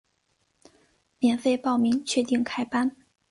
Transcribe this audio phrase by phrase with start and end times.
[1.19, 2.95] 免费报名，确定开班